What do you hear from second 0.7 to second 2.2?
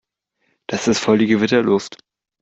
ist voll die Gewitterluft.